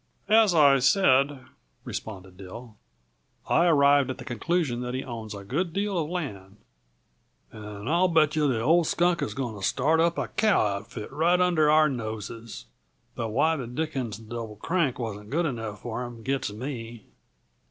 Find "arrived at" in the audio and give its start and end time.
3.67-4.17